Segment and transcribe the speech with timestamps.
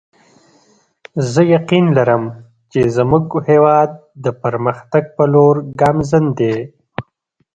[1.31, 2.23] زه یقین لرم
[2.71, 3.91] چې زموږ هیواد
[4.23, 6.55] د پرمختګ په لور ګامزن دی